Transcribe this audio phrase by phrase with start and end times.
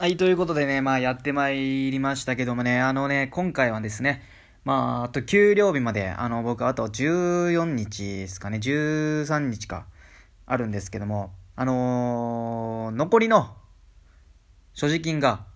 [0.00, 4.22] はい、ということでね、まあやってまいりましたけどもね、あのね、今回はですね、
[4.64, 9.86] まあ、あと給料日まで、あの、僕、あと14日ですかね、13日か、
[10.46, 13.56] あるんですけども、あのー、残りの
[14.72, 15.46] 所持金が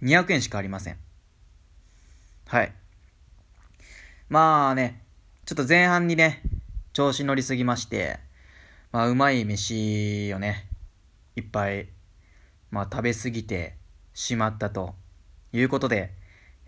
[0.00, 0.96] 200円しかありません。
[2.46, 2.72] はい。
[4.28, 5.02] まあね、
[5.44, 6.40] ちょっと前半にね、
[6.92, 8.20] 調子乗りすぎまして、
[8.92, 10.68] まあ、うまい飯をね、
[11.34, 11.88] いっぱい
[12.72, 13.74] まあ、食べ過ぎて
[14.14, 14.94] しまったと
[15.52, 16.12] いうことで、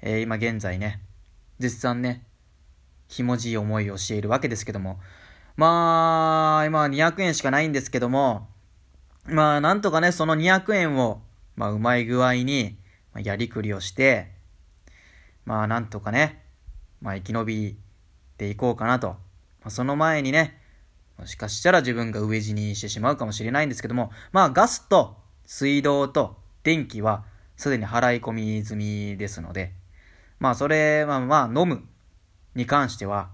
[0.03, 1.01] えー、今現在ね、
[1.59, 2.27] 絶賛ね、
[3.09, 4.99] ひもじい思いをしているわけですけども、
[5.57, 8.49] まあ、今200円しかないんですけども、
[9.27, 11.23] まあ、なんとかね、その200円を、
[11.57, 12.77] まあ、うまい具合に、
[13.23, 14.33] やりくりをして、
[15.45, 16.43] まあ、なんとかね、
[17.01, 17.79] まあ、生き延び
[18.37, 19.09] ていこうかなと。
[19.09, 19.19] ま
[19.67, 20.61] あ、その前にね、
[21.19, 25.17] もしかしたら自分が飢え死にしてしまうかもしれないんですけども、まあ、ガスと
[25.47, 27.25] 水道と電気は
[27.57, 29.73] すでに払い込み済みですので、
[30.39, 31.85] まあそれはまあ飲む
[32.55, 33.31] に関しては、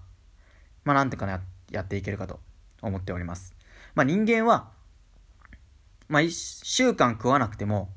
[0.85, 1.41] まあなんていうかな、
[1.71, 2.41] やっていけるかと
[2.83, 3.55] 思っております。
[3.95, 4.71] まあ人間は、
[6.09, 7.91] まあ一週間食わなくても、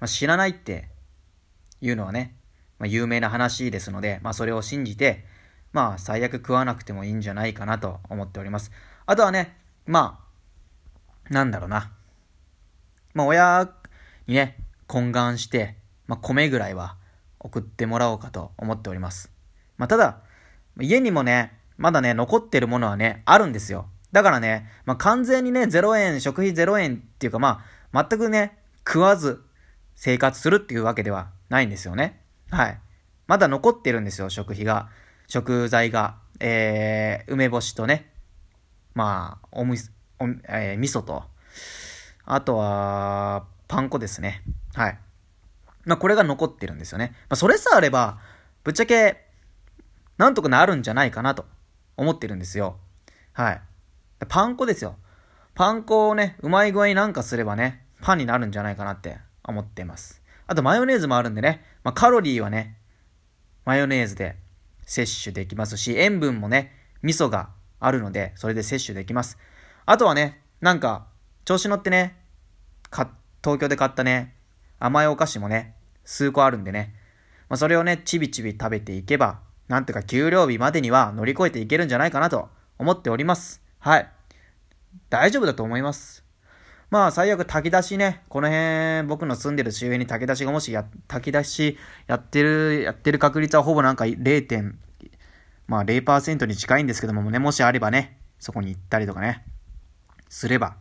[0.00, 0.88] まあ知らないって
[1.80, 2.36] いうのはね、
[2.78, 5.24] まあ有名な話ですので、まあそれを信じて、
[5.72, 8.72] まあ最悪食わなくてもいいんじゃないかなと思っております。
[9.06, 10.20] あとはね、ま
[11.30, 11.92] あ、なんだろうな。
[13.14, 13.68] まあ、親
[14.26, 14.56] にね、
[14.92, 15.76] 懇願して、
[16.06, 16.96] まあ、米ぐらいは
[17.40, 19.32] 送ってもらおうかと思っております。
[19.78, 20.18] まあ、ただ、
[20.78, 23.86] 家にもね、まだね、残ってるものはね、あるんですよ。
[24.12, 29.42] だからね、まあ、完全にね、0円、食費0円っていうか、まあ、全くね、食わず
[29.96, 32.20] 生活するっていうわけではないんですよね。
[32.50, 32.78] はい。
[33.26, 34.90] まだ残ってるんですよ、食費が。
[35.26, 36.18] 食材が。
[36.40, 38.12] えー、梅干しとね、
[38.94, 39.78] まあ、おみ、
[40.18, 41.24] おえー、味噌と、
[42.24, 44.42] あとは、パン粉ですね。
[44.74, 44.98] はい。
[45.86, 47.12] まあ、これが残ってるんですよね。
[47.22, 48.18] まあ、それさえあれば、
[48.64, 49.24] ぶっちゃけ、
[50.18, 51.46] なんとかなるんじゃないかなと
[51.96, 52.76] 思ってるんですよ。
[53.32, 53.62] はい。
[54.28, 54.96] パン粉ですよ。
[55.54, 60.20] パン粉をね、うまい具合になんかすればね、パンになるんじゃないかなって思ってます。
[60.46, 62.76] あとマヨネーズもあるんでね、まあ、カロリーはね、
[63.64, 64.36] マヨネーズで
[64.84, 67.48] 摂取できますし、塩分もね、味噌が
[67.80, 69.38] あるので、それで摂取できます。
[69.86, 71.06] あとはね、なんか、
[71.46, 72.18] 調子乗ってね、
[72.90, 74.34] か、東京で買ったね、
[74.78, 76.94] 甘いお菓子もね、数個あるんでね、
[77.48, 82.48] まあ、それをね、ちびちび食べていけば、なんとか給料日までには乗り越えていけるんじゃないかなと
[82.78, 83.62] 思っております。
[83.78, 84.08] はい。
[85.10, 86.24] 大丈夫だと思います。
[86.90, 94.46] まあ、最悪炊き出しね、この辺、僕の住んでる周辺に炊き出しがもしや、炊き出しやってる、やってる確率はほぼなんか 0.
[94.46, 94.78] 点
[95.66, 99.44] まあ0%に近いんですけどもね、もしあればね、そこに行ったりとかね、
[100.28, 100.76] すれば、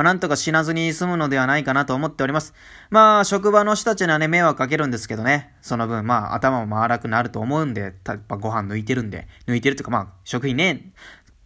[0.00, 2.54] まあ、なんとか死なずに済むのではないかなと思っております。
[2.88, 10.90] まあ、職場の人たちにはね、迷惑かけるんですけどね、その分、まあ、頭も回らくなると思うんで、やっぱご飯抜いてるんで、抜いてるっていうか、まあ、食費ね、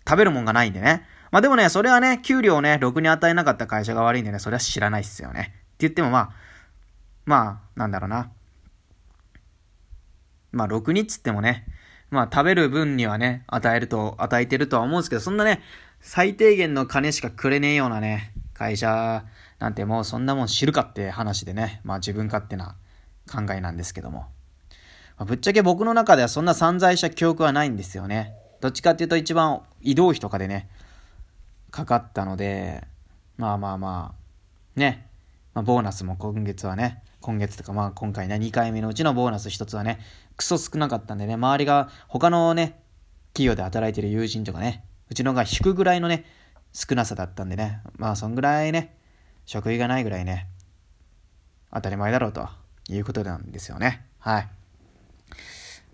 [0.08, 1.04] 食べるもんがないんでね。
[1.32, 5.40] まあでもね、それはね、給料をね、ろくに与えなかった会社が悪いんでね、それは知らないっすよね。
[5.40, 6.30] って言ってもまあ、
[7.26, 8.30] まあ、なんだろうな。
[10.52, 11.66] まあ、ろくにっつってもね、
[12.12, 15.60] まあ、食べる分にはね、与えると、与えてるとは思うんですけど、そんなね、
[15.98, 19.24] 最低限の金しかくれねえようなね、会社
[19.58, 22.76] なんてもうそんなもん知るかって話でね、まあ自分勝手な
[23.30, 24.26] 考えなんですけども。
[25.16, 28.34] まあ、ぶっちゃけ僕の中ではそんな散財した記憶はないんですよね。
[28.60, 30.68] どっちかっていうと一番移動費とかでね、
[31.70, 32.84] かかったので、
[33.36, 35.06] まあまあまあ、ね、
[35.52, 39.98] まあ、ボーナスも今月はね、今月とかまあ今回ね、2回目のうちのボーナス1つはね、
[40.36, 42.80] クソ少なかったんでね、周りが他のね、
[43.32, 46.24] 企業で働いてる友人とかね、うちのが引くぐらいのね、
[46.74, 48.98] 少なさだったんでね、まあそんぐらいね、
[49.46, 50.48] 食費がないぐらいね、
[51.72, 52.48] 当たり前だろうと
[52.88, 54.04] いうことなんですよね。
[54.18, 54.48] はい。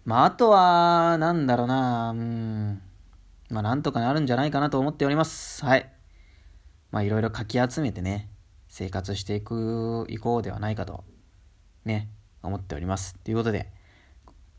[0.07, 2.83] まああとは、なんだろうな、うん、
[3.51, 5.63] まあなんとかなるんじゃないかなと思っております。
[5.65, 5.91] はい。
[6.91, 8.31] まあいろいろかき集めてね、
[8.69, 11.05] 生活していく、いこうではないかと、
[11.85, 12.09] ね、
[12.43, 13.17] 思っております。
[13.17, 13.71] ということで、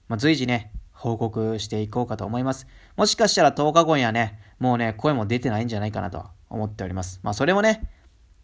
[0.08, 2.68] まあ随時ね、報告していこうかと思います。
[2.96, 7.20] もしかしたら10日後にはね、もうね、声も出てないんじゃないかなと思っております。
[7.24, 7.90] まあそれもね、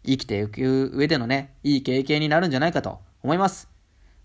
[0.04, 3.69] 生きていく上でのね、いい経験になるんじゃないかと思います。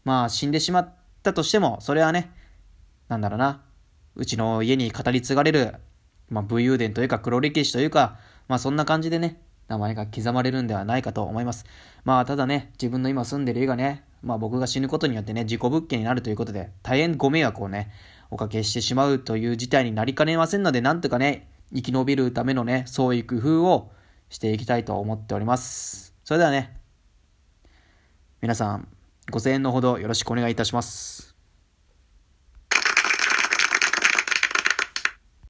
[0.04, 2.32] まあ死んでしまったとしても、それはね、
[3.08, 3.60] なんだろうな、
[4.14, 5.74] うちの家に語り継がれる、
[6.30, 8.16] まあ武勇伝というか黒歴史というか、
[8.48, 11.66] まあそんな感じでね、名前が刻まれるんではないかと思います。
[12.04, 17.92] まあただね、自分の今住んでる家がね、まあ僕が死ぬことによってね、事故物件になるということで、大変ご迷惑をね、
[18.32, 23.92] おかけしてしまうという事態になりかねませんので、なんとかね、生き延びるためのね、創意工夫を
[24.30, 26.14] していきたいと思っております。
[26.24, 26.74] それではね、
[28.40, 28.88] 皆さん、
[29.30, 31.11] ご声援のほどよろしくお願いいたします。